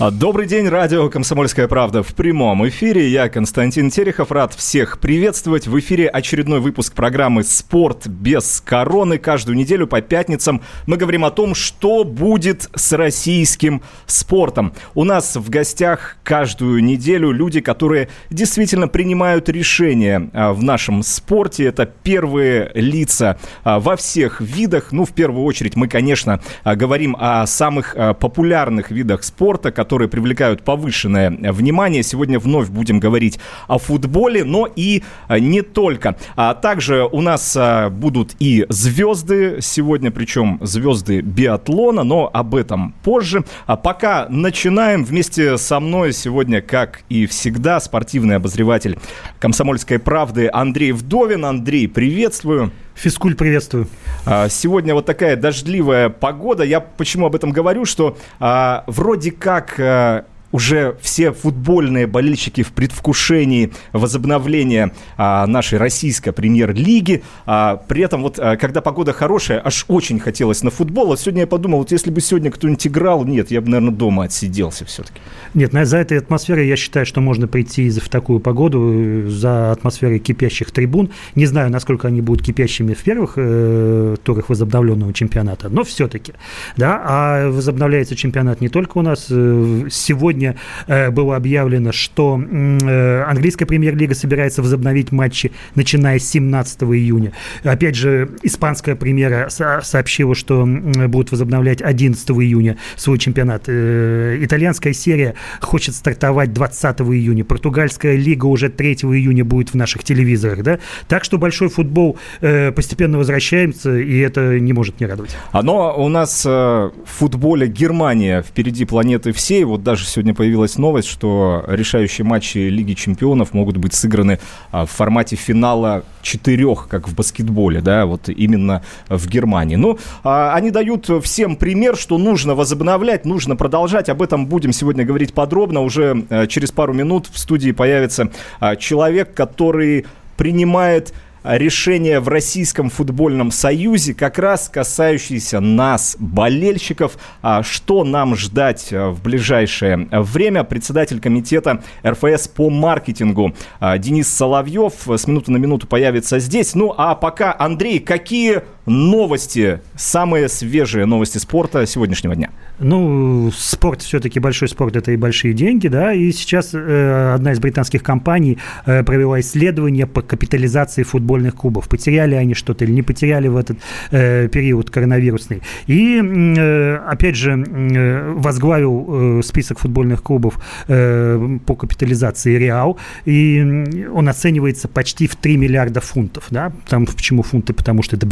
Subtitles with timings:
[0.00, 3.08] А, добрый день, радио «Комсомольская правда» в прямом эфире.
[3.08, 5.66] Я Константин Терехов, рад всех приветствовать.
[5.66, 9.18] В эфире очередной выпуск программы «Спорт без короны».
[9.18, 14.72] Каждую неделю по пятницам мы говорим о том, что будет с российским спортом.
[14.94, 21.64] У нас в гостях каждую неделю люди, которые действительно принимают решения а, в нашем спорте.
[21.64, 24.92] Это первые лица а, во всех видах.
[24.92, 31.30] Ну, в первую очередь, мы, конечно, говорим о самых популярных видах спорта, которые привлекают повышенное
[31.30, 32.02] внимание.
[32.02, 36.16] Сегодня вновь будем говорить о футболе, но и а, не только.
[36.36, 42.94] А также у нас а, будут и звезды сегодня, причем звезды биатлона, но об этом
[43.02, 43.44] позже.
[43.66, 48.98] А пока начинаем вместе со мной сегодня, как и всегда, спортивный обозреватель
[49.38, 51.44] «Комсомольской правды» Андрей Вдовин.
[51.44, 52.72] Андрей, приветствую.
[52.98, 53.86] Физкуль, приветствую.
[54.26, 56.64] А, сегодня вот такая дождливая погода.
[56.64, 62.72] Я почему об этом говорю, что а, вроде как а, уже все футбольные болельщики в
[62.72, 67.22] предвкушении возобновления а, нашей российской премьер-лиги.
[67.46, 71.08] А, при этом вот, а, когда погода хорошая, аж очень хотелось на футбол.
[71.08, 74.24] Вот сегодня я подумал, вот если бы сегодня кто-нибудь играл, нет, я бы, наверное, дома
[74.24, 75.20] отсиделся все-таки.
[75.54, 80.70] Нет, за этой атмосферой я считаю, что можно прийти в такую погоду, за атмосферой кипящих
[80.70, 81.10] трибун.
[81.34, 86.32] Не знаю, насколько они будут кипящими в первых э, турах возобновленного чемпионата, но все-таки.
[86.76, 89.26] Да, а возобновляется чемпионат не только у нас.
[89.30, 96.28] Э, сегодня сегодня э, было объявлено, что э, английская премьер-лига собирается возобновить матчи, начиная с
[96.28, 97.32] 17 июня.
[97.64, 103.64] Опять же, испанская премьера сообщила, что будут возобновлять 11 июня свой чемпионат.
[103.66, 107.44] Э, итальянская серия хочет стартовать 20 июня.
[107.44, 110.62] Португальская лига уже 3 июня будет в наших телевизорах.
[110.62, 110.78] Да?
[111.08, 115.36] Так что большой футбол постепенно возвращается, и это не может не радовать.
[115.52, 119.64] Но у нас в футболе Германия впереди планеты всей.
[119.64, 124.38] Вот даже сегодня сегодня появилась новость, что решающие матчи Лиги Чемпионов могут быть сыграны
[124.70, 129.76] а, в формате финала четырех, как в баскетболе, да, вот именно в Германии.
[129.76, 134.10] Ну, а, они дают всем пример, что нужно возобновлять, нужно продолжать.
[134.10, 135.80] Об этом будем сегодня говорить подробно.
[135.80, 138.30] Уже э, через пару минут в студии появится
[138.60, 140.04] а, человек, который
[140.36, 147.18] принимает решения в Российском футбольном союзе, как раз касающиеся нас, болельщиков.
[147.42, 150.64] А что нам ждать э, в ближайшее время?
[150.64, 156.74] Председатель комитета РФС по маркетингу а, Денис Соловьев с минуты на минуту появится здесь.
[156.74, 162.50] Ну а пока, Андрей, какие новости, самые свежие новости спорта сегодняшнего дня?
[162.80, 166.12] Ну, спорт все-таки большой спорт это и большие деньги, да.
[166.12, 171.88] И сейчас э, одна из британских компаний э, провела исследование по капитализации футбольных клубов.
[171.88, 173.78] Потеряли они что-то или не потеряли в этот
[174.12, 175.62] э, период коронавирусный.
[175.88, 184.08] И э, опять же э, возглавил э, список футбольных клубов э, по капитализации Реал, и
[184.12, 186.72] он оценивается почти в 3 миллиарда фунтов, да.
[186.88, 187.72] Там почему фунты?
[187.72, 188.26] Потому что это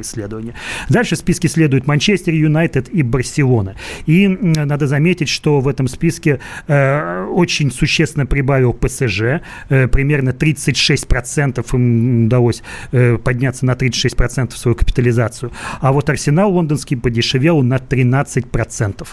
[0.00, 0.54] британское исследование.
[0.88, 3.74] Дальше в списке следуют Манчестер Юнайтед и Барселона.
[4.06, 9.40] И надо заметить, что в этом списке э, очень существенно прибавил ПСЖ.
[9.68, 12.62] Э, примерно 36% им удалось
[12.92, 15.52] э, подняться на 36% свою капитализацию.
[15.80, 19.06] А вот Арсенал лондонский подешевел на 13%.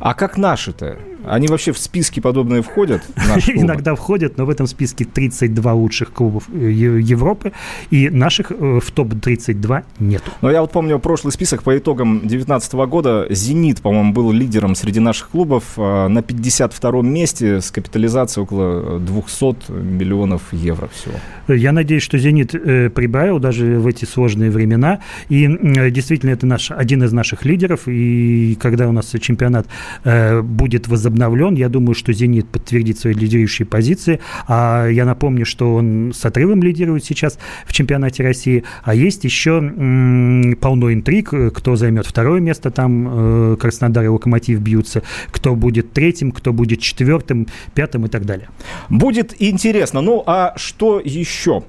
[0.00, 0.96] А как наши-то?
[1.26, 3.02] Они вообще в списки подобные входят?
[3.48, 7.52] Иногда входят, но в этом списке 32 лучших клубов э, Европы,
[7.90, 10.27] и наших э, в топ-32 нету.
[10.40, 13.26] Но я вот помню прошлый список по итогам 2019 года.
[13.30, 19.72] «Зенит», по-моему, был лидером среди наших клубов э, на 52-м месте с капитализацией около 200
[19.72, 21.14] миллионов евро всего.
[21.48, 25.00] Я надеюсь, что «Зенит» прибавил даже в эти сложные времена.
[25.28, 25.46] И
[25.90, 27.82] действительно, это наш, один из наших лидеров.
[27.86, 29.66] И когда у нас чемпионат
[30.04, 31.54] будет возобновлен.
[31.54, 34.20] Я думаю, что «Зенит» подтвердит свои лидирующие позиции.
[34.46, 38.64] А я напомню, что он с отрывом лидирует сейчас в чемпионате России.
[38.82, 39.60] А есть еще
[40.60, 42.70] полно интриг, кто займет второе место.
[42.70, 45.02] Там э, Краснодар и Локомотив бьются.
[45.30, 48.48] Кто будет третьим, кто будет четвертым, пятым и так далее.
[48.88, 50.00] Будет интересно.
[50.00, 51.62] Ну, а что еще?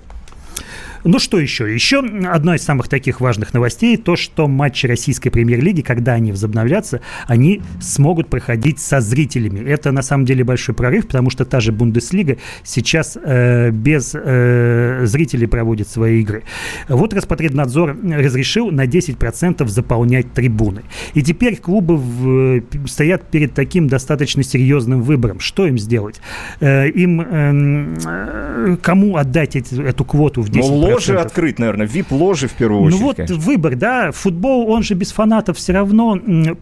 [1.03, 1.71] Ну что еще?
[1.73, 7.01] Еще одно из самых таких важных новостей, то, что матчи российской премьер-лиги, когда они возобновлятся,
[7.27, 9.59] они смогут проходить со зрителями.
[9.67, 15.01] Это на самом деле большой прорыв, потому что та же Бундеслига сейчас э, без э,
[15.05, 16.43] зрителей проводит свои игры.
[16.87, 20.83] Вот Роспотребнадзор разрешил на 10% заполнять трибуны.
[21.13, 25.39] И теперь клубы в, стоят перед таким достаточно серьезным выбором.
[25.39, 26.19] Что им сделать?
[26.59, 30.88] Э, им э, кому отдать эти, эту квоту в 10%?
[30.89, 32.99] Ну, ложи открыть, наверное, вип-ложи в первую очередь.
[32.99, 33.37] Ну вот конечно.
[33.37, 36.19] выбор, да, футбол, он же без фанатов все равно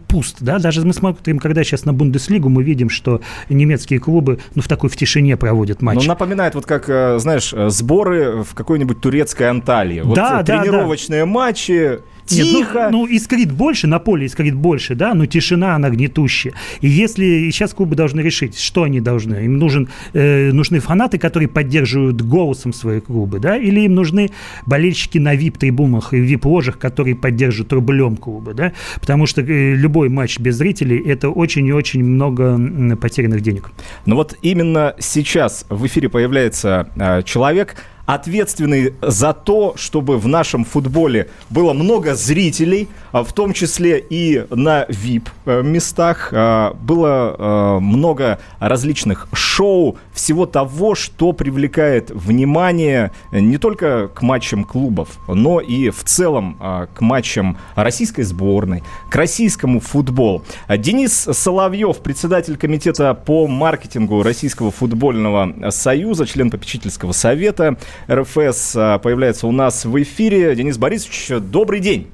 [0.08, 4.62] пуст, да, даже мы смотрим, когда сейчас на Бундеслигу, мы видим, что немецкие клубы, ну,
[4.62, 6.02] в такой в тишине проводят матч.
[6.02, 10.00] Ну, напоминает, вот как, э, знаешь, сборы в какой-нибудь турецкой Анталии.
[10.00, 11.32] Вот да, тренировочные да, да.
[11.32, 12.78] матчи, тихо.
[12.78, 16.52] Нет, ну, ну, искрит больше, на поле искрит больше, да, но тишина, она гнетущая.
[16.80, 21.18] И если и сейчас клубы должны решить, что они должны, им нужен, э, нужны фанаты,
[21.18, 24.30] которые поддерживают голосом свои клубы, да, или им нужны
[24.66, 30.38] болельщики на VIP-трибунах и VIP-ложах, которые поддерживают рублем клубы, да, потому что э, любой матч
[30.38, 32.58] без зрителей– это очень и очень много
[32.96, 33.70] потерянных денег.
[34.06, 37.76] Ну вот именно сейчас в эфире появляется э, человек–
[38.08, 44.46] ответственный за то, чтобы в нашем футболе было много зрителей, а в том числе и
[44.48, 46.30] на VIP-местах.
[46.32, 54.64] А, было а, много различных шоу, всего того, что привлекает внимание не только к матчам
[54.64, 60.42] клубов, но и в целом к матчам российской сборной, к российскому футболу.
[60.68, 67.76] Денис Соловьев, председатель комитета по маркетингу Российского футбольного союза, член попечительского совета,
[68.10, 70.54] РФС а, появляется у нас в эфире.
[70.54, 72.08] Денис Борисович, добрый день.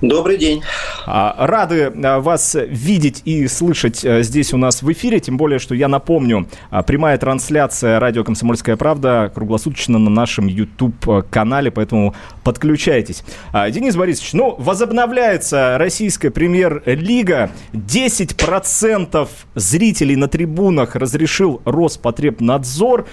[0.00, 0.62] Добрый день.
[1.06, 5.74] А, рады а, вас видеть и слышать здесь у нас в эфире, тем более, что
[5.74, 6.46] я напомню,
[6.86, 13.24] прямая трансляция радио «Комсомольская правда» круглосуточно на нашем YouTube-канале, поэтому подключайтесь.
[13.52, 17.50] Денис Борисович, ну, возобновляется российская премьер-лига.
[17.72, 23.06] 10% зрителей на трибунах разрешил Роспотребнадзор.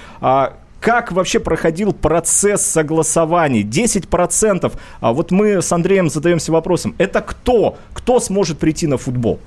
[0.82, 3.62] Как вообще проходил процесс согласования?
[3.62, 4.74] 10%.
[5.00, 6.96] А вот мы с Андреем задаемся вопросом.
[6.98, 7.78] Это кто?
[7.94, 9.40] Кто сможет прийти на футбол?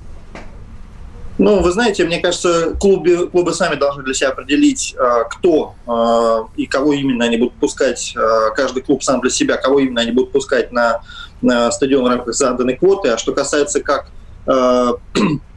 [1.37, 6.47] Ну, вы знаете, мне кажется, клубы, клубы сами должны для себя определить, а, кто а,
[6.55, 10.11] и кого именно они будут пускать, а, каждый клуб сам для себя, кого именно они
[10.11, 11.01] будут пускать на,
[11.41, 13.09] на стадион в рамках заданной квоты.
[13.09, 14.07] А что касается как
[14.47, 14.93] Э,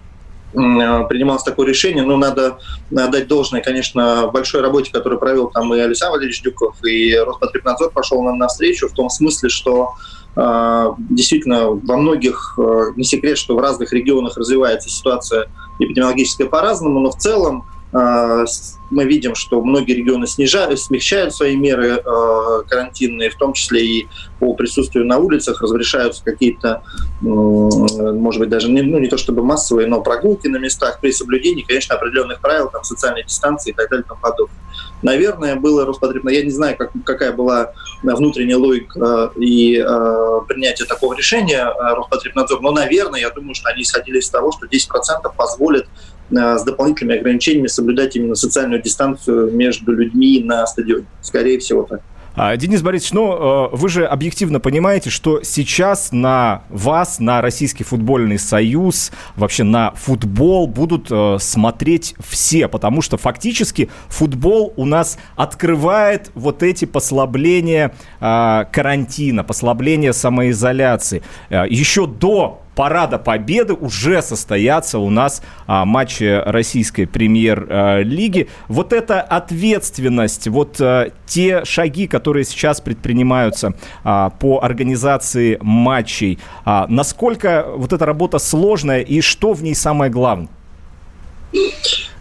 [0.52, 2.58] принималось такое решение, но надо
[2.90, 8.22] дать должное, конечно, большой работе, которую провел там и Александр Валерьевич Дюков, и Роспотребнадзор пошел
[8.22, 9.94] нам навстречу в том смысле, что
[10.36, 15.48] э, действительно во многих, э, не секрет, что в разных регионах развивается ситуация
[15.78, 22.62] эпидемиологическая по-разному, но в целом мы видим, что многие регионы снижают, смягчают свои меры э,
[22.68, 24.08] карантинные, в том числе и
[24.40, 26.82] по присутствию на улицах разрешаются какие-то,
[27.20, 31.62] может быть, даже не, ну, не то чтобы массовые, но прогулки на местах при соблюдении,
[31.62, 34.56] конечно, определенных правил, там, социальной дистанции и так далее и тому подобное.
[35.02, 40.86] Наверное, было Роспотребно, я не знаю, как, какая была внутренняя логика э, и э, принятие
[40.86, 45.32] такого решения э, Роспотребнадзор, но, наверное, я думаю, что они исходили из того, что 10%
[45.36, 45.86] позволит
[46.30, 51.06] с дополнительными ограничениями соблюдать именно социальную дистанцию между людьми на стадионе.
[51.22, 52.00] Скорее всего так.
[52.40, 57.82] А, Денис Борисович, ну, э, вы же объективно понимаете, что сейчас на вас, на Российский
[57.82, 65.18] футбольный союз, вообще на футбол будут э, смотреть все, потому что фактически футбол у нас
[65.34, 71.22] открывает вот эти послабления карантина, послабления самоизоляции.
[71.50, 78.48] Еще до парада победы уже состоятся у нас а, матчи российской премьер-лиги.
[78.68, 86.86] Вот эта ответственность, вот а, те шаги, которые сейчас предпринимаются а, по организации матчей, а,
[86.88, 90.48] насколько вот эта работа сложная и что в ней самое главное?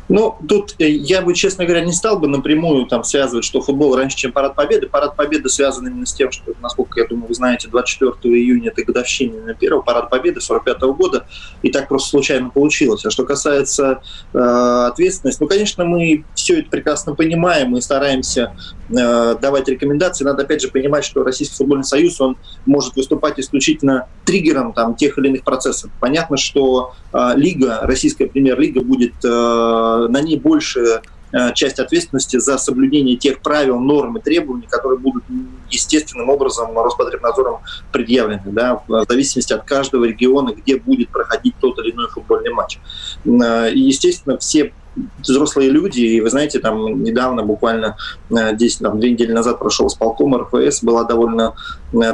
[0.10, 3.96] Ну, тут э, я бы, честно говоря, не стал бы напрямую там связывать, что футбол
[3.96, 4.88] раньше, чем Парад Победы.
[4.88, 8.84] Парад Победы связан именно с тем, что, насколько я думаю, вы знаете, 24 июня это
[8.84, 11.28] годовщина первого Парад Победы 45 -го года,
[11.62, 13.06] и так просто случайно получилось.
[13.06, 14.02] А что касается
[14.34, 18.56] э, ответственности, ну, конечно, мы все это прекрасно понимаем и стараемся
[18.90, 20.24] э, давать рекомендации.
[20.24, 25.18] Надо, опять же, понимать, что Российский футбольный союз, он может выступать исключительно триггером там, тех
[25.18, 25.92] или иных процессов.
[26.00, 31.02] Понятно, что э, лига, российская премьер-лига будет э, на ней больше
[31.32, 35.24] э, часть ответственности за соблюдение тех правил, норм и требований, которые будут
[35.70, 37.60] естественным образом Роспотребнадзором
[37.92, 42.80] предъявлены, да, в зависимости от каждого региона, где будет проходить тот или иной футбольный матч.
[43.26, 44.74] Э, и, естественно, все
[45.20, 47.98] взрослые люди, и вы знаете, там недавно, буквально
[48.32, 51.54] 10, там, две недели назад прошел с полком РФС, была довольно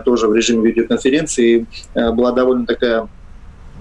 [0.04, 3.08] тоже в режиме видеоконференции, была довольно такая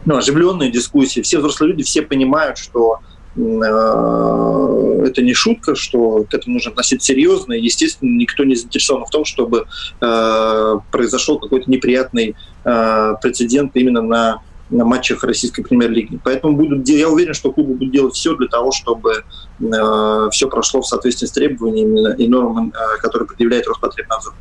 [0.04, 1.23] ну, оживленная дискуссия.
[1.23, 7.06] Все взрослые люди, все понимают, что Э, это не шутка, что к этому нужно относиться
[7.08, 7.54] серьезно.
[7.54, 9.66] Естественно, никто не заинтересован в том, чтобы
[10.00, 16.18] э, произошел какой-то неприятный э, прецедент именно на на матчах российской премьер-лиги.
[16.24, 19.22] Поэтому будут, я уверен, что клубы будут делать все для того, чтобы
[19.60, 24.32] э, все прошло в соответствии с требованиями и нормами, э, которые предъявляет Роспотребнадзор.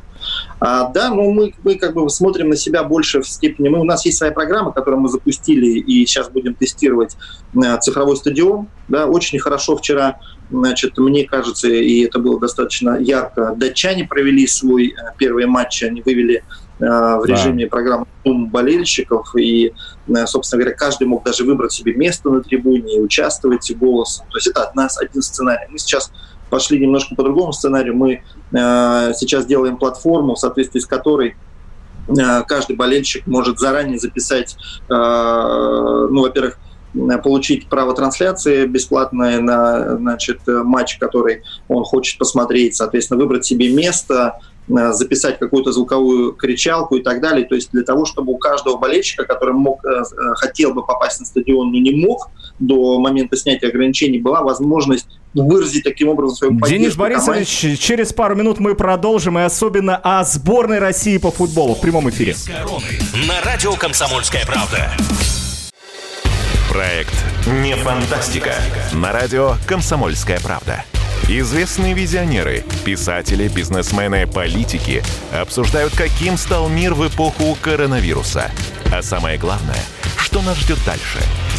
[0.64, 3.68] А, да, но мы, мы как бы смотрим на себя больше в степени...
[3.68, 7.16] Мы, у нас есть своя программа, которую мы запустили, и сейчас будем тестировать
[7.56, 8.68] э, цифровой стадион.
[8.86, 10.20] Да, очень хорошо вчера,
[10.52, 16.00] значит, мне кажется, и это было достаточно ярко, датчане провели свой э, первый матч, они
[16.00, 16.44] вывели
[16.82, 17.70] Э, в режиме да.
[17.70, 19.36] программы болельщиков.
[19.36, 19.72] И,
[20.08, 24.26] э, собственно говоря, каждый мог даже выбрать себе место на трибуне и участвовать голосом.
[24.30, 25.66] То есть это от нас один сценарий.
[25.70, 26.10] Мы сейчас
[26.52, 27.96] пошли немножко по другому сценарию.
[27.96, 28.12] Мы
[28.52, 31.34] э, сейчас делаем платформу, в соответствии с которой
[32.48, 34.56] каждый болельщик может заранее записать,
[34.88, 36.58] ну, во-первых,
[37.22, 44.38] получить право трансляции бесплатное на значит, матч, который он хочет посмотреть, соответственно, выбрать себе место,
[44.68, 47.44] Э, записать какую-то звуковую кричалку и так далее.
[47.46, 51.18] То есть для того, чтобы у каждого болельщика, который мог, э, э, хотел бы попасть
[51.18, 52.30] на стадион, но не мог
[52.60, 56.78] до момента снятия ограничений, была возможность выразить таким образом свою поддержку.
[56.78, 57.76] Денис Борисович, команде.
[57.76, 62.36] через пару минут мы продолжим, и особенно о сборной России по футболу в прямом эфире.
[63.26, 64.92] На радио «Комсомольская правда».
[66.72, 67.12] Проект
[67.46, 68.54] «Не фантастика».
[68.94, 70.86] На радио «Комсомольская правда».
[71.28, 75.04] Известные визионеры, писатели, бизнесмены, политики
[75.38, 78.50] обсуждают, каким стал мир в эпоху коронавируса.
[78.90, 79.84] А самое главное,
[80.16, 81.18] что нас ждет дальше?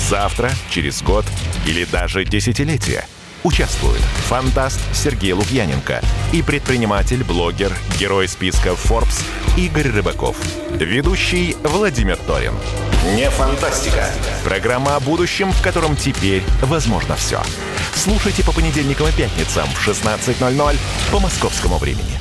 [0.10, 1.26] Завтра, через год
[1.68, 3.06] или даже десятилетие–
[3.44, 6.02] Участвуют фантаст Сергей Лукьяненко
[6.32, 9.22] и предприниматель, блогер, герой списка Forbes
[9.58, 10.38] Игорь Рыбаков.
[10.80, 12.54] Ведущий Владимир Торин.
[13.12, 14.10] Не фантастика.
[14.46, 17.42] Программа о будущем, в котором теперь возможно все.
[17.94, 20.78] Слушайте по понедельникам и пятницам в 16.00
[21.12, 22.18] по московскому времени.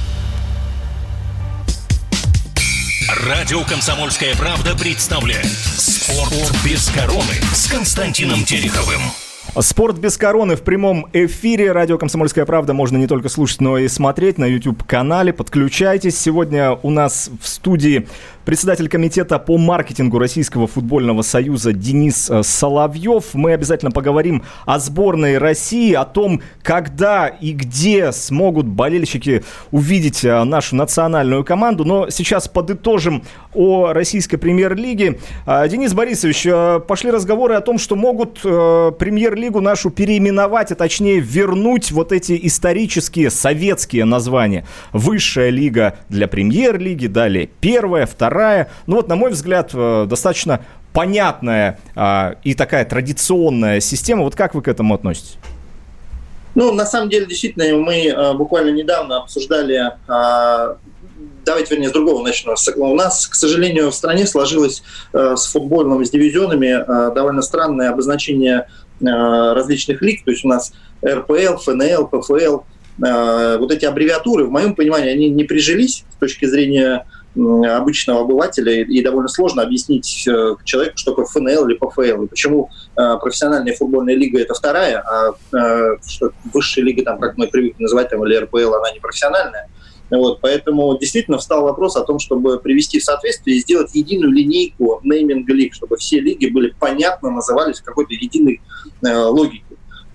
[3.27, 6.35] Радио «Комсомольская правда» представляет «Спорт
[6.65, 9.01] без короны» с Константином Тереховым.
[9.61, 11.73] Спорт без короны в прямом эфире.
[11.73, 15.35] Радио «Комсомольская правда» можно не только слушать, но и смотреть на YouTube-канале.
[15.35, 16.19] Подключайтесь.
[16.19, 18.07] Сегодня у нас в студии
[18.47, 23.35] председатель комитета по маркетингу Российского футбольного союза Денис э, Соловьев.
[23.35, 30.43] Мы обязательно поговорим о сборной России, о том, когда и где смогут болельщики увидеть э,
[30.45, 31.85] нашу национальную команду.
[31.85, 33.23] Но сейчас подытожим
[33.55, 35.21] о российской премьер-лиге.
[35.47, 38.41] Э, Денис Борисович, пошли разговоры о том, что могут
[39.43, 44.65] премьер-лигу нашу переименовать, а точнее вернуть вот эти исторические советские названия.
[44.93, 48.71] Высшая лига для премьер-лиги, далее первая, вторая.
[48.87, 54.23] Ну вот, на мой взгляд, э, достаточно понятная а, и такая традиционная система.
[54.23, 55.39] Вот как вы к этому относитесь?
[56.55, 60.77] Ну, на самом деле, действительно, мы а, буквально недавно обсуждали а,
[61.45, 62.55] давайте, вернее, с другого начну.
[62.77, 64.83] У нас, к сожалению, в стране сложилось
[65.13, 68.65] э, с футбольными, с дивизионами э, довольно странное обозначение э,
[69.03, 70.25] различных лиг.
[70.25, 70.73] То есть у нас
[71.05, 72.61] РПЛ, ФНЛ, ПФЛ.
[73.05, 77.05] Э, вот эти аббревиатуры, в моем понимании, они не прижились с точки зрения
[77.35, 82.69] обычного обывателя, и довольно сложно объяснить э, человеку, что такое ФНЛ или ПФЛ, и почему
[82.97, 85.97] э, профессиональная футбольная лига– это вторая, а э,
[86.53, 89.69] высшая лига, там, как мы привыкли называть, там, или РПЛ, она не профессиональная.
[90.15, 95.01] Вот, поэтому действительно встал вопрос о том, чтобы привести в соответствие и сделать единую линейку
[95.03, 98.61] нейминг лиг, чтобы все лиги были понятно, назывались в какой-то единой
[99.05, 99.65] э, логике.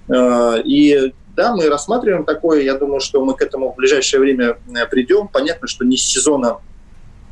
[0.10, 4.58] Э, и да, мы рассматриваем такое, я думаю, что мы к этому в ближайшее время
[4.90, 5.28] придем.
[5.28, 6.60] Понятно, что не с сезона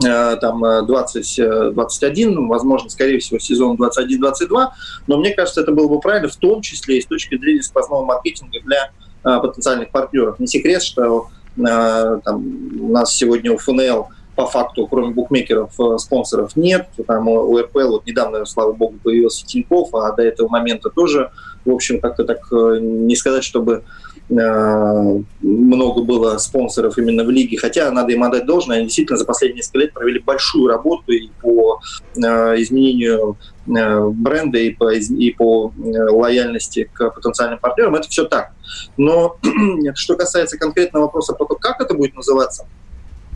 [0.04, 4.68] Э, там 2021, э, возможно, скорее всего, сезон 21-22,
[5.08, 8.04] но мне кажется, это было бы правильно, в том числе и с точки зрения сквозного
[8.04, 8.92] маркетинга для
[9.24, 10.38] а, потенциальных партнеров.
[10.40, 16.90] Не секрет, что там, у нас сегодня у ФНЛ по факту, кроме букмекеров, спонсоров нет.
[17.08, 21.32] Там у РПЛ вот недавно, слава богу, появился Тиньков, а до этого момента тоже,
[21.64, 27.92] в общем, как-то так не сказать, чтобы Э, много было спонсоров именно в лиге, хотя
[27.92, 31.80] надо им отдать должное, они действительно за последние несколько лет провели большую работу и по
[32.16, 32.22] э,
[32.62, 37.96] изменению э, бренда и по, и по лояльности к потенциальным партнерам.
[37.96, 38.54] Это все так.
[38.98, 39.38] Но
[39.96, 42.66] что касается конкретного вопроса про то, как это будет называться,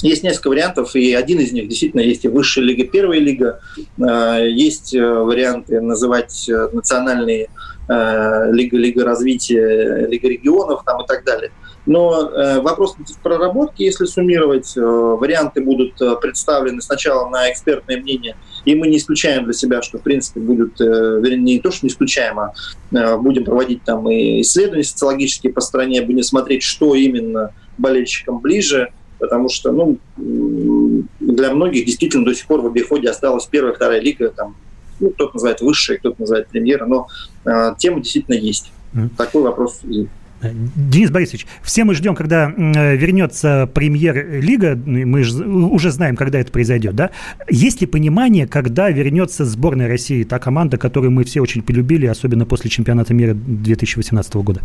[0.01, 3.60] есть несколько вариантов, и один из них действительно есть и высшая лига, первая лига.
[3.98, 7.48] Есть варианты называть национальные э,
[7.89, 11.51] Лига, Лига развития, Лига регионов там, и так далее.
[11.86, 18.00] Но э, вопрос в проработке, если суммировать, э, варианты будут э, представлены сначала на экспертное
[18.00, 21.72] мнение, и мы не исключаем для себя, что, в принципе, будет, э, вернее, не то,
[21.72, 22.53] что не исключаем, а
[22.91, 28.91] э, будем проводить там и исследования социологические по стране, будем смотреть, что именно болельщикам ближе,
[29.17, 34.29] потому что, ну, для многих действительно до сих пор в обиходе осталась первая, вторая лига,
[34.29, 34.55] там,
[35.00, 37.08] ну, кто-то называет высшая, кто-то называет премьера, но
[37.46, 38.72] э, тема действительно есть.
[38.94, 39.10] Mm.
[39.18, 40.10] Такой вопрос есть.
[40.41, 47.10] Денис Борисович, все мы ждем, когда вернется премьер-лига, мы уже знаем, когда это произойдет, да?
[47.50, 52.46] Есть ли понимание, когда вернется сборная России, та команда, которую мы все очень полюбили, особенно
[52.46, 54.62] после чемпионата мира 2018 года?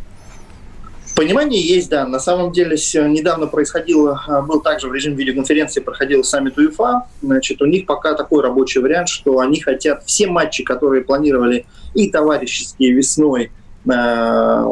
[1.15, 2.07] Понимание есть, да.
[2.07, 2.77] На самом деле
[3.09, 7.05] недавно происходило, а, был также в режиме видеоконференции, проходил саммит УЕФА.
[7.23, 12.11] Значит, у них пока такой рабочий вариант, что они хотят все матчи, которые планировали и
[12.11, 13.53] товарищеские весной,
[13.89, 14.65] а,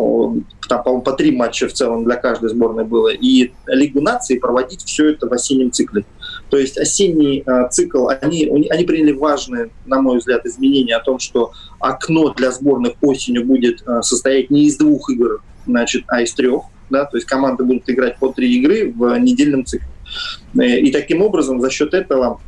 [0.68, 4.82] там, по-моему, по три матча в целом для каждой сборной было, и Лигу наций проводить
[4.84, 6.04] все это в осеннем цикле.
[6.50, 11.18] То есть осенний э, цикл, они, они приняли важные, на мой взгляд, изменения о том,
[11.18, 16.32] что окно для сборных осенью будет э, состоять не из двух игр значит, а из
[16.32, 16.62] трех.
[16.90, 19.88] Да, то есть команды будут играть по три игры в недельном цикле.
[20.58, 22.40] Э, и таким образом за счет этого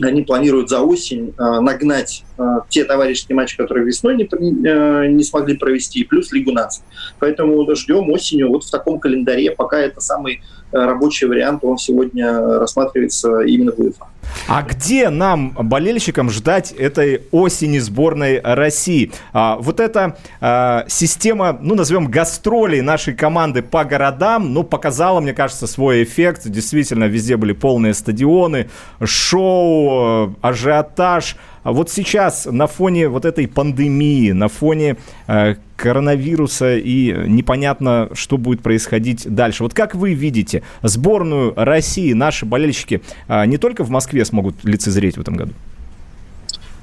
[0.00, 5.22] они планируют за осень э, нагнать э, те товарищеские матчи, которые весной не, э, не
[5.22, 6.82] смогли провести, плюс Лигу наций.
[7.18, 10.42] Поэтому ждем осенью вот в таком календаре, пока это самый
[10.74, 14.06] рабочий вариант, он сегодня рассматривается именно в УЕФА.
[14.48, 19.12] А где нам, болельщикам, ждать этой осени сборной России?
[19.32, 25.32] А, вот эта а, система, ну, назовем, гастролей нашей команды по городам, ну, показала, мне
[25.32, 26.42] кажется, свой эффект.
[26.48, 28.68] Действительно, везде были полные стадионы,
[29.02, 37.12] шоу, ажиотаж– а вот сейчас на фоне вот этой пандемии, на фоне э, коронавируса и
[37.26, 39.62] непонятно, что будет происходить дальше.
[39.62, 45.16] Вот как вы видите сборную России, наши болельщики э, не только в Москве смогут лицезреть
[45.16, 45.52] в этом году?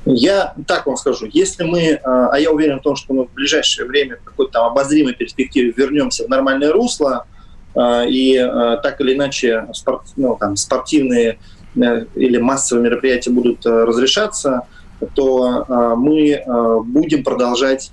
[0.05, 3.33] Я так вам скажу, если мы, э, а я уверен в том, что мы в
[3.33, 7.25] ближайшее время в какой-то там обозримой перспективе вернемся в нормальное русло,
[7.73, 8.35] и
[8.83, 11.37] так или иначе спорт, ну, там, спортивные
[11.75, 14.67] или массовые мероприятия будут э, разрешаться,
[15.15, 16.43] то э, мы
[16.85, 17.91] будем продолжать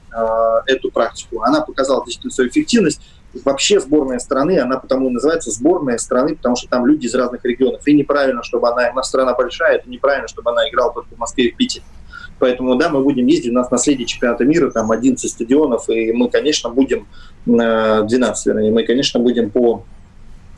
[0.66, 1.42] эту практику.
[1.42, 3.00] Она показала действительно свою эффективность.
[3.44, 7.44] Вообще сборная страны, она потому и называется сборная страны, потому что там люди из разных
[7.44, 7.86] регионов.
[7.86, 11.46] И неправильно, чтобы она, у страна большая, это неправильно, чтобы она играла только в Москве
[11.46, 11.84] и в Питере.
[12.38, 16.28] Поэтому, да, мы будем ездить, у нас наследие чемпионата мира, там 11 стадионов, и мы,
[16.28, 17.06] конечно, будем,
[17.46, 19.97] 12, вернее, мы, конечно, будем по Э,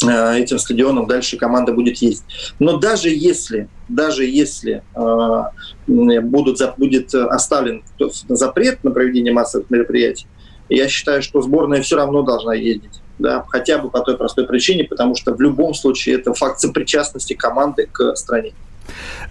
[0.02, 2.24] этим стадионом дальше команда будет ездить.
[2.58, 7.82] Но даже если, даже если э, будут, будет оставлен
[8.28, 10.26] запрет на проведение массовых мероприятий,
[10.68, 13.00] я считаю, что сборная все равно должна ездить.
[13.18, 17.34] Да, хотя бы по той простой причине, потому что в любом случае это факт сопричастности
[17.34, 18.54] команды к стране.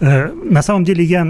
[0.00, 1.22] Э, на самом деле я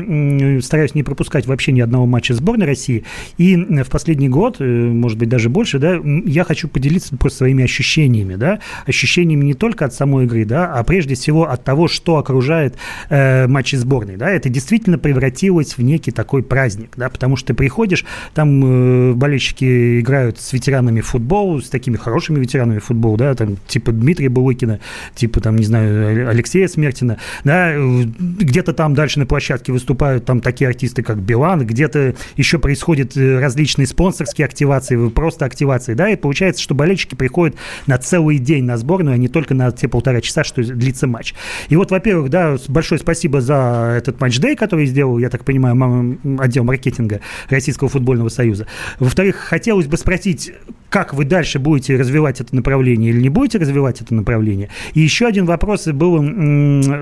[0.62, 3.04] стараюсь не пропускать вообще ни одного матча сборной России.
[3.38, 7.64] И в последний год, э, может быть, даже больше, да, я хочу поделиться просто своими
[7.64, 12.16] ощущениями, да, ощущениями не только от самой игры, да, а прежде всего от того, что
[12.16, 12.76] окружает
[13.08, 17.54] э, матчи сборной, да, это действительно превратилось в некий такой праздник, да, потому что ты
[17.54, 18.04] приходишь,
[18.34, 23.92] там э, болельщики играют с ветеранами футбола, с такими хорошими ветеранами футбола, да, там типа
[23.92, 24.80] Дмитрия Булыкина,
[25.14, 27.74] типа там, не знаю, Алексея Смертина, да,
[28.18, 33.38] где-то там дальше на площадке выступают там такие артисты, как Билан, где-то еще происходят э,
[33.38, 38.76] различные спонсорские активации, просто активации, да, и получается, что болельщики приходят на целый день на
[38.76, 41.34] сборную, а не только на те полтора часа, что длится матч.
[41.68, 46.64] И вот, во-первых, да, большое спасибо за этот матч-дэй, который сделал, я так понимаю, отдел
[46.64, 48.66] маркетинга Российского футбольного союза.
[48.98, 50.52] Во-вторых, хотелось бы спросить,
[50.90, 54.68] как вы дальше будете развивать это направление или не будете развивать это направление.
[54.92, 56.18] И еще один вопрос был,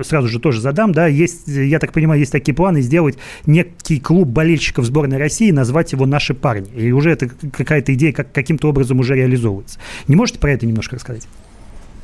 [0.03, 4.29] сразу же тоже задам, да, есть, я так понимаю, есть такие планы сделать некий клуб
[4.29, 6.69] болельщиков сборной России, назвать его «Наши парни».
[6.75, 9.79] И уже это какая-то идея как, каким-то образом уже реализовывается.
[10.07, 11.27] Не можете про это немножко рассказать?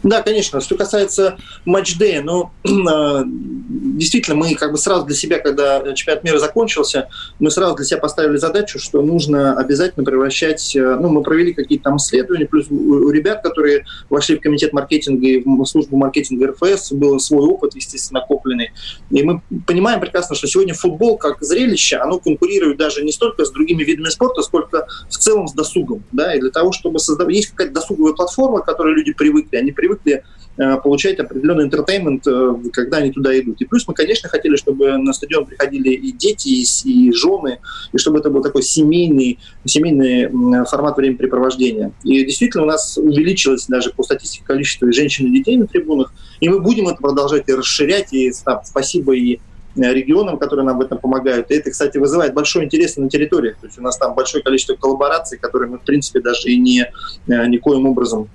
[0.06, 0.62] Да, конечно.
[0.62, 2.52] Что касается матч-дэя, ну,
[2.88, 7.86] а, действительно, мы как бы сразу для себя, когда чемпионат мира закончился, мы сразу для
[7.86, 12.68] себя поставили задачу, что нужно обязательно превращать, э, ну, мы провели какие-то там исследования, плюс
[12.70, 17.74] у ребят, которые вошли в комитет маркетинга и в службу маркетинга РФС, был свой опыт,
[17.74, 18.74] естественно, накопленный.
[19.10, 23.50] И мы понимаем прекрасно, что сегодня футбол как зрелище, оно конкурирует даже не столько с
[23.50, 27.36] другими видами спорта, сколько в целом с досугом, да, и для того, чтобы создавать...
[27.36, 30.24] Есть какая-то досуговая платформа, к которой люди привыкли, они привыкли привыкли
[30.58, 33.60] Э, получать определенный интертеймент, э, когда они туда идут.
[33.60, 37.60] И плюс мы, конечно, хотели, чтобы на стадион приходили и дети, и, и жены,
[37.92, 41.92] и чтобы это был такой семейный, семейный формат времяпрепровождения.
[42.06, 46.48] И действительно у нас увеличилось даже по статистике количество женщин и детей на трибунах, и
[46.48, 49.42] мы будем это продолжать и расширять, и там, спасибо и
[49.76, 51.52] э, регионам, которые нам в этом помогают.
[51.52, 53.58] И это, кстати, вызывает большой интерес на территориях.
[53.58, 56.90] То есть у нас там большое количество коллабораций, которые мы, в принципе, даже и не
[57.28, 58.30] никоим образом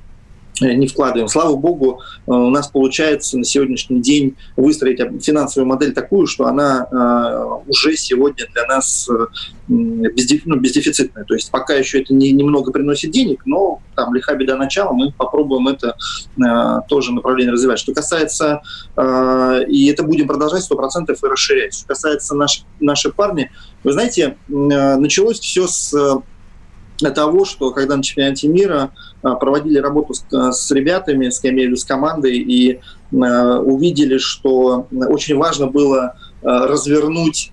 [0.61, 1.29] не вкладываем.
[1.29, 6.87] Слава богу, э, у нас получается на сегодняшний день выстроить финансовую модель такую, что она
[6.90, 9.09] э, уже сегодня для нас
[9.68, 11.25] ну, бездефицитная.
[11.25, 15.12] То есть пока еще это не, немного приносит денег, но там лиха беда начала, мы
[15.12, 15.94] попробуем это
[16.88, 17.79] тоже направление развивать.
[17.79, 18.62] Что касается,
[18.99, 21.75] и это будем продолжать 100% и расширять.
[21.75, 23.51] Что касается наш, наших парней,
[23.85, 25.94] вы знаете, началось все с
[27.08, 28.90] того, что когда на чемпионате мира
[29.22, 32.78] а, проводили работу с, ребятами, с, я с командой, и э,
[33.10, 37.52] увидели, что очень важно было э, развернуть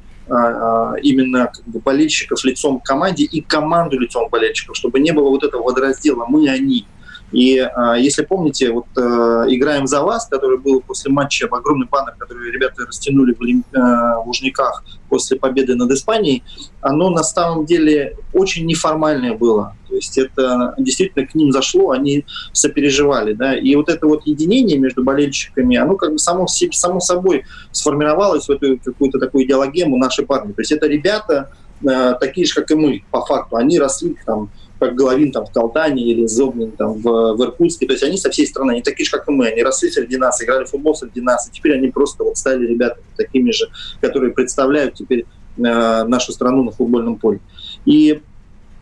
[1.03, 5.29] именно как бы, болельщиков лицом к команде и команду лицом к болельщикам, чтобы не было
[5.29, 6.85] вот этого водораздела «мы-они».
[7.31, 9.01] И э, если помните, вот э,
[9.49, 14.23] «Играем за вас», который был после матча, огромный баннер, который ребята растянули в, э, в
[14.25, 16.43] Лужниках после победы над Испанией,
[16.79, 19.75] оно на самом деле очень неформальное было.
[19.89, 23.33] То есть это действительно к ним зашло, они сопереживали.
[23.33, 23.55] Да?
[23.55, 28.51] И вот это вот единение между болельщиками, оно как бы само, само собой сформировалось в
[28.51, 30.53] эту какую-то такую идеологему нашей парни.
[30.53, 31.51] То есть это ребята,
[31.85, 33.57] э, такие же, как и мы, по факту.
[33.57, 37.85] Они росли там как Головин там в Калтане или Зобнин там в, в Иркутске.
[37.85, 39.47] То есть они со всей страны, они такие же, как и мы.
[39.47, 41.47] Они росли среди нас, играли в футбол среди нас.
[41.47, 43.69] И теперь они просто вот стали ребятами такими же,
[44.01, 45.25] которые представляют теперь
[45.57, 47.39] э, нашу страну на футбольном поле.
[47.85, 48.21] И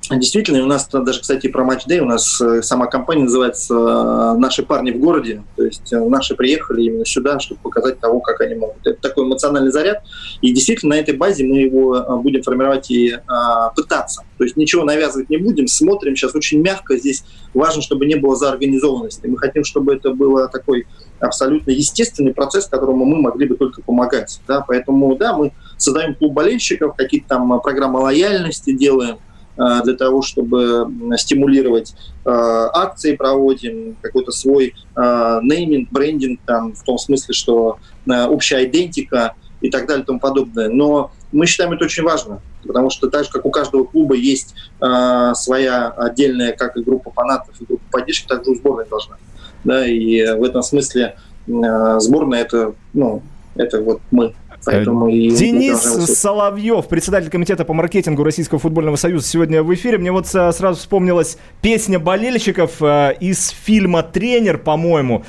[0.10, 4.38] Действительно, у нас даже, кстати, про матч Day, у нас э, сама компания называется э,
[4.38, 5.44] «Наши парни в городе».
[5.56, 8.86] То есть э, наши приехали именно сюда, чтобы показать того, как они могут.
[8.86, 10.04] Это такой эмоциональный заряд.
[10.42, 14.24] И действительно, на этой базе мы его будем формировать и а, пытаться.
[14.38, 16.98] То есть ничего навязывать не будем, смотрим сейчас очень мягко.
[16.98, 19.26] Здесь важно, чтобы не было заорганизованности.
[19.28, 20.86] Мы хотим, чтобы это было такой
[21.20, 24.40] абсолютно естественный процесс, которому мы могли бы только помогать.
[24.48, 24.64] Да?
[24.68, 29.18] Поэтому, да, мы создаем клуб болельщиков, какие-то там программы лояльности делаем,
[29.58, 30.88] для того, чтобы
[31.18, 31.94] стимулировать
[32.26, 39.36] э, акции проводим, какой-то свой э, нейминг, брендинг, там, в том смысле, что общая идентика
[39.62, 40.68] и так далее и тому подобное.
[40.70, 44.54] Но мы считаем это очень важно, потому что так же, как у каждого клуба есть
[44.78, 49.16] своя отдельная, как и группа фанатов, и группа поддержки, так же у сборной должна.
[49.64, 51.16] Да, и в этом смысле
[51.48, 53.24] сборная это, ну,
[53.56, 54.36] это вот мы.
[54.66, 59.98] Поэтому и Денис Соловьев, председатель комитета по маркетингу Российского футбольного союза, сегодня в эфире.
[59.98, 65.24] Мне вот э, сразу вспомнилась песня болельщиков э, из фильма «Тренер», по-моему,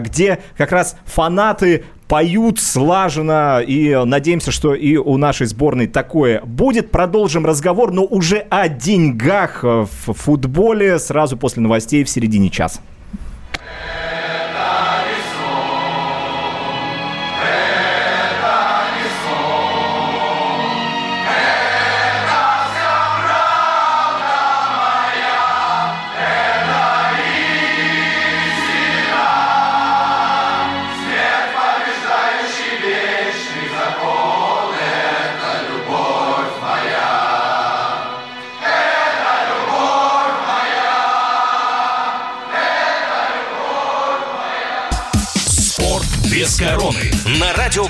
[0.00, 6.90] где как раз фанаты поют слаженно, и надеемся, что и у нашей сборной такое будет.
[6.90, 12.80] Продолжим разговор, но уже о деньгах в футболе сразу после новостей в середине часа.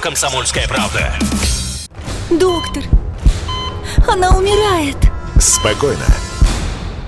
[0.08, 1.12] «Комсомольская правда».
[2.30, 2.82] Доктор,
[4.08, 4.96] она умирает.
[5.38, 6.06] Спокойно.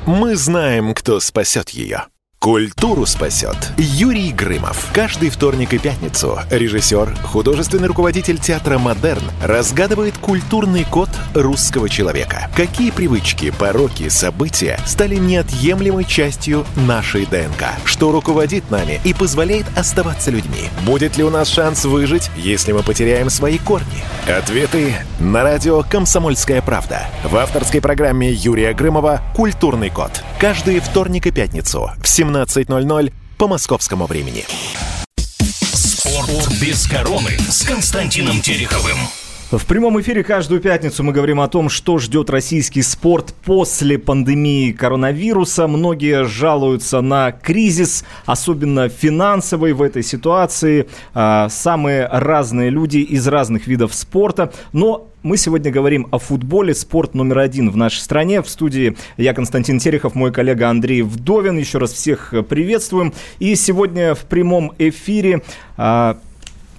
[0.04, 2.08] Мы знаем, кто спасет ее.
[2.42, 4.88] Культуру спасет Юрий Грымов.
[4.94, 12.50] Каждый вторник и пятницу режиссер, художественный руководитель театра «Модерн» разгадывает культурный код русского человека.
[12.56, 17.74] Какие привычки, пороки, события стали неотъемлемой частью нашей ДНК?
[17.84, 20.70] Что руководит нами и позволяет оставаться людьми?
[20.86, 24.02] Будет ли у нас шанс выжить, если мы потеряем свои корни?
[24.30, 30.22] Ответы на радио «Комсомольская правда» в авторской программе Юрия Грымова «Культурный код».
[30.38, 34.44] Каждый вторник и пятницу в 17 17.00 по московскому времени.
[35.72, 38.98] Спорт без короны с Константином Тереховым.
[39.50, 44.70] В прямом эфире каждую пятницу мы говорим о том, что ждет российский спорт после пандемии
[44.70, 45.66] коронавируса.
[45.66, 50.86] Многие жалуются на кризис, особенно финансовый в этой ситуации.
[51.14, 54.52] А, самые разные люди из разных видов спорта.
[54.72, 58.42] Но мы сегодня говорим о футболе, спорт номер один в нашей стране.
[58.42, 61.58] В студии я Константин Терехов, мой коллега Андрей Вдовин.
[61.58, 63.12] Еще раз всех приветствуем.
[63.40, 65.42] И сегодня в прямом эфире
[65.76, 66.18] а,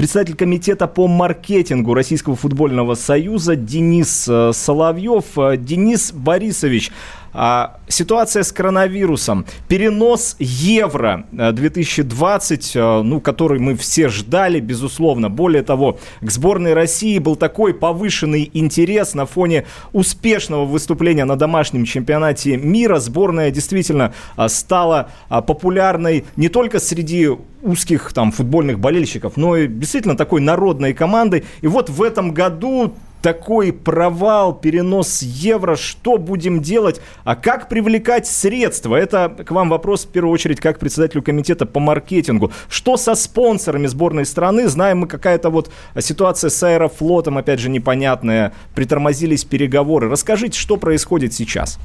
[0.01, 5.37] Председатель комитета по маркетингу Российского футбольного союза Денис э, Соловьев.
[5.37, 6.91] Э, Денис Борисович,
[7.33, 15.29] а, ситуация с коронавирусом, перенос Евро 2020, э, ну, который мы все ждали, безусловно.
[15.29, 21.85] Более того, к сборной России был такой повышенный интерес на фоне успешного выступления на домашнем
[21.85, 22.99] чемпионате мира.
[22.99, 24.13] Сборная действительно
[24.47, 27.29] стала популярной не только среди
[27.61, 31.45] узких там футбольных болельщиков, но и действительно такой народной командой.
[31.61, 38.27] И вот в этом году такой провал, перенос евро, что будем делать, а как привлекать
[38.27, 38.95] средства?
[38.95, 42.51] Это к вам вопрос в первую очередь как председателю комитета по маркетингу.
[42.69, 44.67] Что со спонсорами сборной страны?
[44.67, 50.09] Знаем мы какая-то вот ситуация с Аэрофлотом, опять же, непонятная, притормозились переговоры.
[50.09, 51.79] Расскажите, что происходит сейчас?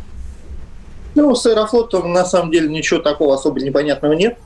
[1.14, 4.38] Ну, с Аэрофлотом на самом деле ничего такого особо непонятного нет.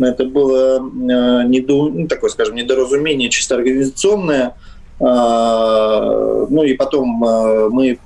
[0.00, 4.54] Это было э, недо, ну, такое, скажем, недоразумение чисто организационное.
[5.02, 7.98] Ну и потом э, мы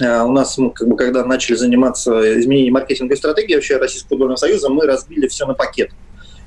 [0.00, 4.36] э, у нас, ну, как бы, когда начали заниматься изменением маркетинговой стратегии вообще Российского футбольного
[4.36, 5.90] союза, мы разбили все на пакет.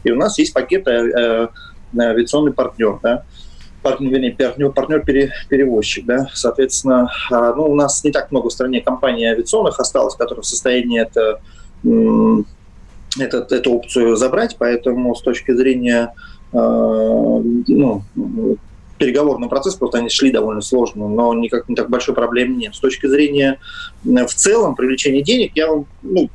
[0.06, 1.50] И у нас есть пакет э,
[1.98, 3.26] авиационный партнер, да,
[3.82, 8.54] партнер, вернее, партнер, партнер перевозчик, да, соответственно, а, ну, у нас не так много в
[8.54, 11.42] стране компаний авиационных осталось, которые в состоянии это
[13.20, 16.13] этот, эту опцию забрать, поэтому с точки зрения
[16.54, 18.04] э, ну,
[19.04, 22.74] переговорный процесс, просто они шли довольно сложно, но никак не так большой проблемы нет.
[22.74, 23.60] С точки зрения
[24.04, 26.30] в целом привлечения денег, я вам, ну,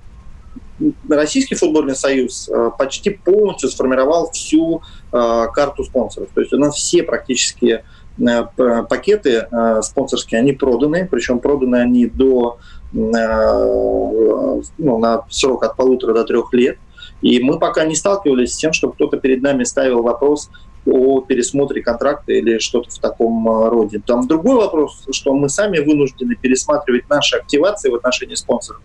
[1.09, 6.29] Российский футбольный союз э, почти полностью сформировал всю э, карту спонсоров.
[6.33, 7.83] То есть у нас все практически
[8.21, 8.45] э,
[8.89, 9.49] пакеты
[9.83, 12.59] спонсорские, они проданы, причем проданы они до
[12.93, 16.79] ну, на срок от полутора до трех лет.
[17.23, 20.49] И мы пока не сталкивались с тем, что кто-то перед нами ставил вопрос
[20.91, 24.01] о пересмотре контракта или что-то в таком э, роде.
[24.05, 28.81] Там другой вопрос, что мы сами вынуждены пересматривать наши активации в отношении спонсоров.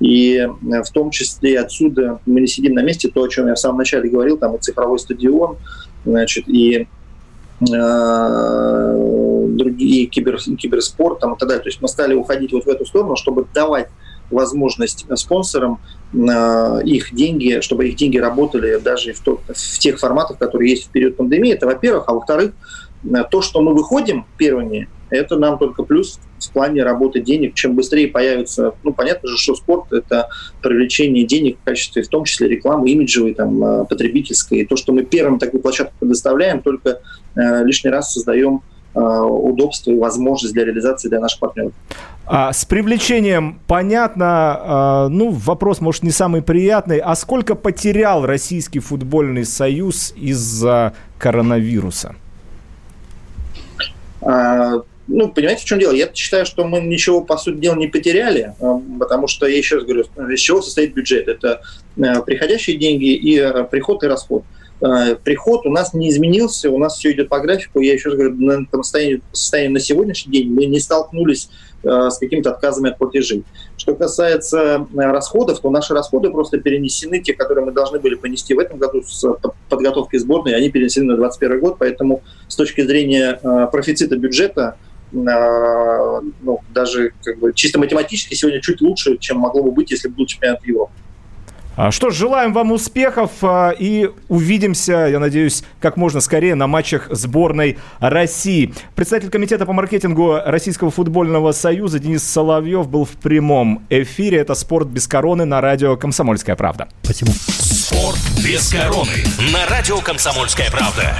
[0.00, 0.48] И э,
[0.82, 3.78] в том числе отсюда мы не сидим на месте, то, о чем я в самом
[3.78, 5.56] начале говорил, там и цифровой стадион,
[6.04, 6.86] значит, и
[9.58, 11.62] другие кибер, киберспорт там, и так далее.
[11.64, 13.88] То есть мы стали уходить вот в эту сторону, чтобы давать
[14.30, 15.80] возможность спонсорам
[16.12, 16.16] э,
[16.84, 20.90] их деньги, чтобы их деньги работали даже в, тот, в тех форматах, которые есть в
[20.90, 21.52] период пандемии.
[21.52, 22.04] Это, во-первых.
[22.06, 22.52] А во-вторых,
[23.04, 27.54] э, то, что мы выходим первыми, это нам только плюс в плане работы денег.
[27.54, 30.28] Чем быстрее появится, ну, понятно же, что спорт– это
[30.62, 34.58] привлечение денег в качестве, в том числе рекламы имиджевой, там, э, потребительской.
[34.58, 37.00] И то, что мы первым такую площадку предоставляем, только
[37.36, 38.62] лишний раз создаем
[38.94, 41.72] удобство и возможность для реализации для наших партнеров.
[42.30, 46.98] А, с привлечением понятно, а, ну, вопрос, может, не самый приятный.
[46.98, 52.16] А сколько потерял Российский футбольный союз из-за коронавируса?
[54.20, 55.92] А, ну, понимаете, в чем дело?
[55.92, 59.76] Я считаю, что мы ничего, по сути дела, не потеряли, а, потому что, я еще
[59.76, 61.28] раз говорю, из чего состоит бюджет.
[61.28, 61.62] Это
[61.96, 64.42] э, приходящие деньги и э, приход и расход.
[64.42, 67.80] Э, приход у нас не изменился, у нас все идет по графику.
[67.80, 69.20] Я еще раз говорю, на этом состоянии,
[69.68, 71.50] на сегодняшний день мы не столкнулись
[71.82, 73.44] э, с какими-то отказами от платежей.
[73.76, 78.54] Что касается э, расходов, то наши расходы просто перенесены, те, которые мы должны были понести
[78.54, 79.24] в этом году с
[79.68, 83.40] подготовкой сборной, они перенесены на 2021 год, поэтому с точки зрения
[83.72, 84.76] профицита бюджета
[85.10, 90.16] ну, даже как бы чисто математически сегодня чуть лучше, чем могло бы быть, если бы
[90.16, 90.92] был чемпионат Европы.
[91.78, 96.66] А, что ж, желаем вам успехов а, и увидимся, я надеюсь, как можно скорее на
[96.66, 98.74] матчах сборной России.
[98.96, 104.38] Представитель комитета по маркетингу Российского футбольного союза Денис Соловьев был в прямом эфире.
[104.38, 106.88] Это «Спорт без короны» на радио «Комсомольская правда».
[107.02, 107.30] Спасибо.
[107.30, 111.16] «Спорт без короны» на радио «Комсомольская правда».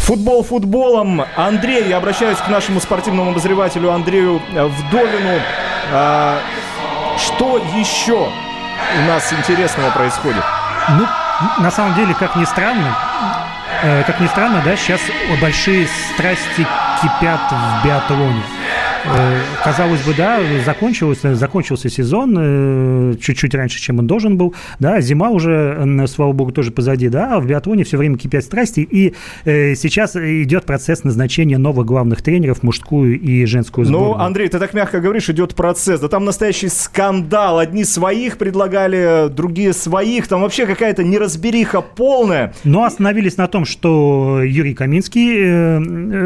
[0.00, 1.22] Футбол футболом.
[1.34, 5.40] Андрей, я обращаюсь к нашему спортивному обозревателю Андрею Вдовину.
[5.94, 6.42] А,
[7.16, 8.28] что еще
[8.98, 10.44] у нас интересного происходит?
[10.90, 11.06] Ну,
[11.58, 12.96] на самом деле, как ни странно,
[13.82, 15.00] э, как ни странно, да, сейчас
[15.40, 16.66] большие страсти
[17.00, 18.42] кипят в биатлоне.
[19.04, 25.00] Э, казалось бы, да, закончился, закончился сезон э, чуть-чуть раньше, чем он должен был, да,
[25.00, 29.14] зима уже, слава богу, тоже позади, да, а в биатлоне все время кипят страсти, и
[29.44, 34.16] э, сейчас идет процесс назначения новых главных тренеров, мужскую и женскую ну, сборную.
[34.16, 39.28] Ну, Андрей, ты так мягко говоришь, идет процесс, да там настоящий скандал, одни своих предлагали,
[39.28, 42.52] другие своих, там вообще какая-то неразбериха полная.
[42.64, 45.38] Но остановились на том, что Юрий Каминский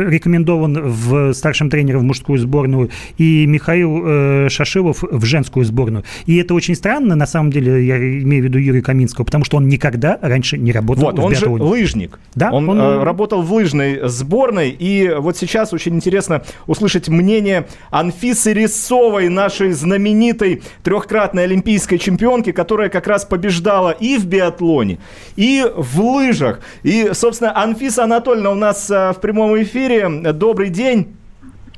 [0.08, 6.05] рекомендован в старшем тренере в мужскую сборную, сборную, и Михаил э, Шашилов в женскую сборную.
[6.27, 9.57] И это очень странно, на самом деле, я имею в виду Юрия Каминского, потому что
[9.57, 11.59] он никогда раньше не работал вот, в он биатлоне.
[11.59, 12.18] же лыжник.
[12.35, 12.51] Да?
[12.53, 18.53] Он, он э, работал в лыжной сборной, и вот сейчас очень интересно услышать мнение Анфисы
[18.53, 24.98] Рисовой, нашей знаменитой трехкратной олимпийской чемпионки, которая как раз побеждала и в биатлоне,
[25.37, 26.61] и в лыжах.
[26.83, 30.09] И, собственно, Анфиса Анатольевна у нас э, в прямом эфире.
[30.33, 31.09] Добрый день.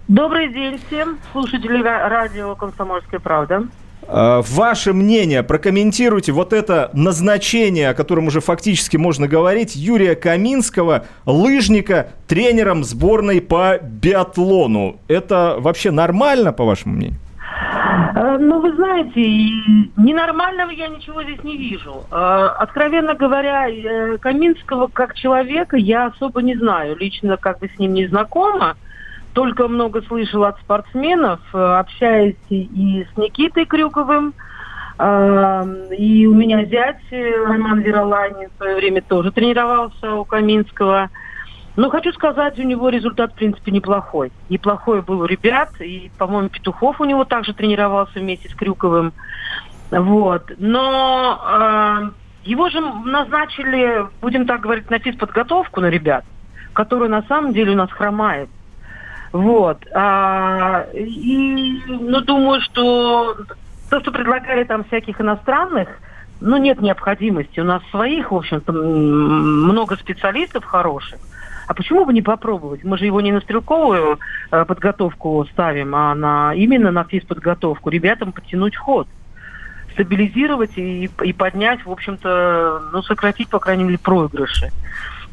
[0.08, 3.68] Добрый день всем, слушатели радио «Комсомольская правда».
[4.06, 11.06] А, ваше мнение, прокомментируйте вот это назначение, о котором уже фактически можно говорить, Юрия Каминского,
[11.24, 14.98] лыжника, тренером сборной по биатлону.
[15.08, 17.18] Это вообще нормально, по вашему мнению?
[18.14, 19.22] А, ну, вы знаете,
[19.96, 22.04] ненормального я ничего здесь не вижу.
[22.10, 26.94] А, откровенно говоря, э, Каминского как человека я особо не знаю.
[26.94, 28.76] Лично как бы с ним не знакома
[29.34, 34.32] только много слышала от спортсменов, э, общаясь и с Никитой Крюковым,
[34.98, 41.10] э, и у меня зять э, Роман Вероланин в свое время тоже тренировался у Каминского.
[41.76, 44.30] Но хочу сказать, у него результат, в принципе, неплохой.
[44.48, 49.12] Неплохой был у ребят, и, по-моему, Петухов у него также тренировался вместе с Крюковым.
[49.90, 50.52] Вот.
[50.58, 56.24] Но э, его же назначили, будем так говорить, на физподготовку на ребят,
[56.72, 58.48] которая на самом деле у нас хромает.
[59.34, 59.84] Вот.
[59.92, 63.36] А, и, ну, думаю, что
[63.90, 65.88] то, что предлагали там всяких иностранных,
[66.40, 67.58] ну, нет необходимости.
[67.58, 71.18] У нас своих, в общем-то, много специалистов хороших.
[71.66, 72.84] А почему бы не попробовать?
[72.84, 74.20] Мы же его не на стрелковую
[74.52, 77.90] э, подготовку ставим, а на, именно на физподготовку.
[77.90, 79.08] Ребятам подтянуть ход
[79.94, 84.70] стабилизировать и, и поднять, в общем-то, ну, сократить, по крайней мере, проигрыши.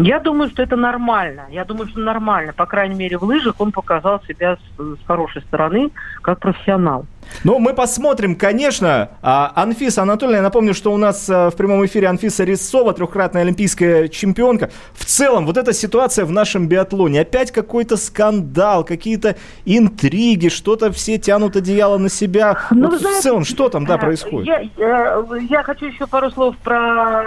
[0.04, 1.48] Я думаю, что это нормально.
[1.50, 2.54] Я думаю, что нормально.
[2.54, 7.06] По крайней мере, в лыжах он показал себя с, хорошей стороны, как профессионал.
[7.44, 9.10] Ну, мы посмотрим, конечно.
[9.22, 13.42] А, Анфиса Анатольевна, я напомню, что у нас а, в прямом эфире Анфиса Рисова, трехкратная
[13.42, 14.70] олимпийская чемпионка.
[14.94, 17.22] В целом, вот эта ситуация в нашем биатлоне.
[17.22, 22.58] Опять какой-то скандал, какие-то интриги, что-то все тянут одеяло на себя.
[22.72, 24.48] Ну, вот знаете, в целом, что там, да, э, происходит?
[24.48, 27.24] Я, я, я хочу еще пару слов про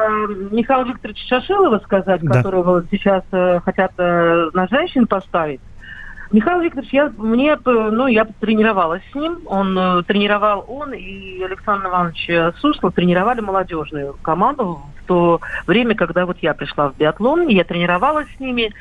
[0.50, 2.35] Михаила Викторовича Шашилова сказать, да.
[2.35, 5.61] которого сейчас э, хотят э, на женщин поставить.
[6.34, 9.38] Михаил Викторович, я, мне, ну, я тренировалась с ним.
[9.46, 16.26] Он э, тренировал, он и Александр Иванович Суслов тренировали молодежную команду в то время, когда
[16.26, 18.72] вот я пришла в биатлон, и я тренировалась с ними.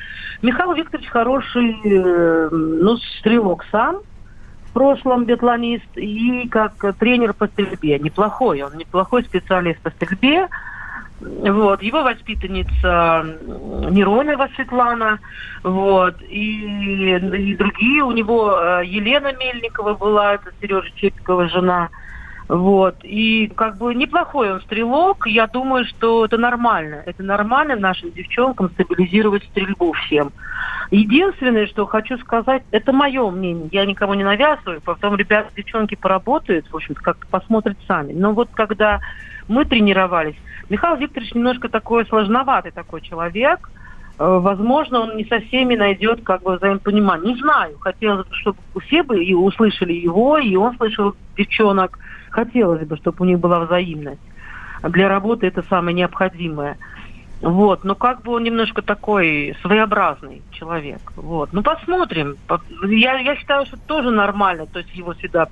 [0.42, 4.00] Михаил Викторович хороший, э, ну, стрелок сам,
[4.64, 8.00] в прошлом биатлонист, и как тренер по стрельбе.
[8.00, 10.48] Неплохой, он неплохой специалист по стрельбе.
[11.20, 13.24] Вот, его воспитанница
[13.90, 15.20] Неронова Светлана,
[15.62, 18.02] вот, и, и другие.
[18.02, 21.88] У него э, Елена Мельникова была, это Сережа Чепикова жена.
[22.48, 22.96] Вот.
[23.02, 25.26] И как бы неплохой он стрелок.
[25.26, 27.02] Я думаю, что это нормально.
[27.06, 30.30] Это нормально нашим девчонкам стабилизировать стрельбу всем.
[30.90, 33.68] Единственное, что хочу сказать, это мое мнение.
[33.72, 34.82] Я никому не навязываю.
[34.82, 38.12] Потом ребята, девчонки поработают, в общем-то, как-то посмотрят сами.
[38.12, 39.00] Но вот когда
[39.48, 40.36] мы тренировались,
[40.68, 43.70] Михаил Викторович немножко такой сложноватый такой человек.
[44.18, 47.34] Э, возможно, он не со всеми найдет как бы взаимопонимание.
[47.34, 47.78] Не знаю.
[47.78, 51.98] Хотелось бы, чтобы все бы и услышали его, и он слышал девчонок.
[52.30, 54.20] Хотелось бы, чтобы у них была взаимность.
[54.82, 56.78] Для работы это самое необходимое.
[57.40, 61.00] Вот, но как бы он немножко такой своеобразный человек.
[61.16, 62.36] Вот, ну посмотрим.
[62.86, 64.66] Я, я считаю, что тоже нормально.
[64.66, 65.48] То есть его сюда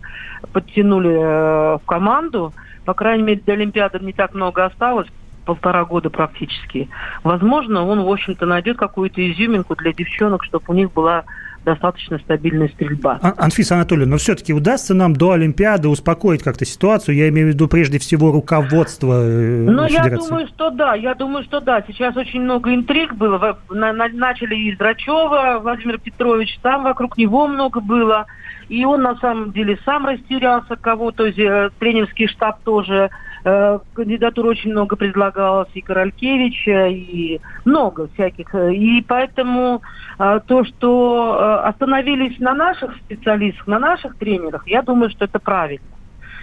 [0.53, 2.55] подтянули э, в команду.
[2.85, 5.09] По крайней мере, до Олимпиады не так много осталось,
[5.45, 6.88] полтора года практически.
[7.25, 11.25] Возможно, он, в общем-то, найдет какую-то изюминку для девчонок, чтобы у них была
[11.64, 13.18] достаточно стабильная стрельба.
[13.22, 17.16] А, Анфиса Анатольевна, но все-таки удастся нам до Олимпиады успокоить как-то ситуацию?
[17.16, 21.44] Я имею в виду прежде всего руководство э, Ну, я думаю, что да, я думаю,
[21.44, 21.83] что да.
[21.87, 23.59] Сейчас очень много интриг было.
[23.70, 28.27] Начали из Драчева, Владимир Петрович, там вокруг него много было.
[28.68, 33.11] И он на самом деле сам растерялся, кого, то есть э, тренерский штаб тоже
[33.42, 38.55] кандидатур очень много предлагалось, и Королькевича, и много всяких.
[38.55, 39.83] И поэтому
[40.18, 45.87] э, то, что остановились на наших специалистах, на наших тренерах, я думаю, что это правильно.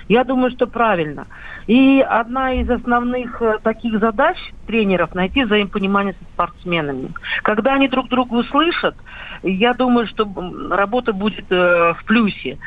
[0.09, 1.27] Я думаю, что правильно.
[1.67, 7.13] И одна из основных э, таких задач тренеров найти взаимопонимание со спортсменами.
[7.43, 8.95] Когда они друг друга услышат,
[9.43, 10.27] я думаю, что
[10.71, 12.57] работа будет э, в плюсе.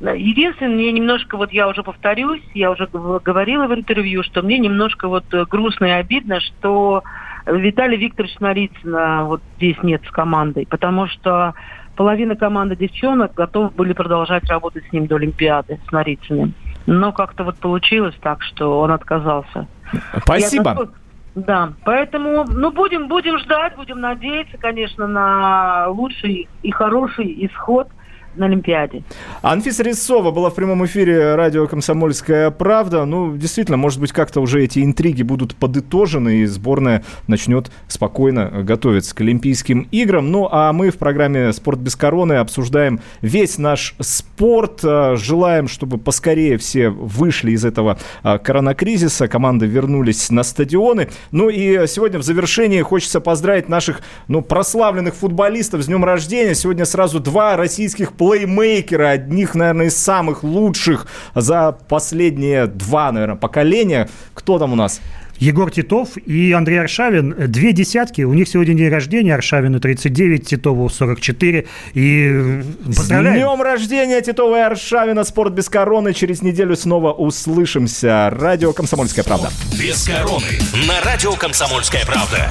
[0.00, 5.06] Единственное, мне немножко, вот я уже повторюсь, я уже говорила в интервью, что мне немножко
[5.06, 7.04] вот э, грустно и обидно, что
[7.46, 11.54] Виталий Викторович Нарицына вот здесь нет с командой, потому что
[11.94, 16.54] половина команды девчонок готовы были продолжать работать с ним до Олимпиады, с Нарицыным.
[16.90, 19.66] Но как-то вот получилось так, что он отказался.
[20.22, 20.70] Спасибо.
[20.70, 20.88] Я
[21.34, 27.88] да, поэтому, ну, будем, будем ждать, будем надеяться, конечно, на лучший и хороший исход
[28.34, 29.02] на Олимпиаде.
[29.42, 33.04] Анфиса Рисова была в прямом эфире радио «Комсомольская правда».
[33.04, 39.14] Ну, действительно, может быть, как-то уже эти интриги будут подытожены, и сборная начнет спокойно готовиться
[39.14, 40.30] к Олимпийским играм.
[40.30, 44.80] Ну, а мы в программе «Спорт без короны» обсуждаем весь наш спорт.
[44.84, 51.08] А, желаем, чтобы поскорее все вышли из этого а, коронакризиса, команды вернулись на стадионы.
[51.30, 56.54] Ну и сегодня в завершении хочется поздравить наших ну, прославленных футболистов с днем рождения.
[56.54, 64.08] Сегодня сразу два российских плеймейкера, одних, наверное, из самых лучших за последние два, наверное, поколения.
[64.34, 65.00] Кто там у нас?
[65.38, 67.34] Егор Титов и Андрей Аршавин.
[67.46, 68.22] Две десятки.
[68.22, 69.34] У них сегодня день рождения.
[69.34, 71.66] Аршавину 39, Титову 44.
[71.94, 73.36] И поздравляю.
[73.36, 75.24] С днем рождения Титова и Аршавина.
[75.24, 76.12] Спорт без короны.
[76.12, 78.30] Через неделю снова услышимся.
[78.30, 79.50] Радио «Комсомольская правда».
[79.80, 80.44] Без короны.
[80.88, 82.50] На радио «Комсомольская правда».